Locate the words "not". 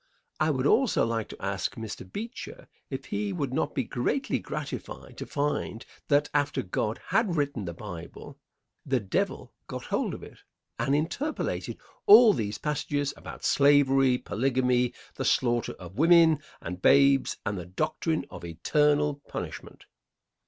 3.53-3.75